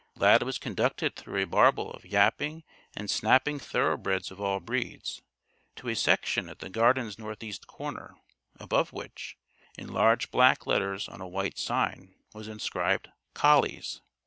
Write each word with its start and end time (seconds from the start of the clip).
Lad 0.15 0.41
was 0.41 0.57
conducted 0.57 1.15
through 1.15 1.43
a 1.43 1.45
babel 1.45 1.91
of 1.91 2.07
yapping 2.07 2.63
and 2.95 3.07
snapping 3.07 3.59
thoroughbreds 3.59 4.31
of 4.31 4.41
all 4.41 4.59
breeds, 4.59 5.21
to 5.75 5.89
a 5.89 5.95
section 5.95 6.49
at 6.49 6.57
the 6.57 6.71
Garden's 6.71 7.19
northeast 7.19 7.67
corner, 7.67 8.15
above 8.59 8.91
which, 8.91 9.37
in 9.77 9.93
large 9.93 10.31
black 10.31 10.65
letters 10.65 11.07
on 11.07 11.21
a 11.21 11.27
white 11.27 11.59
sign, 11.59 12.15
was 12.33 12.47
inscribed 12.47 13.09
"COLLIES." 13.35 14.01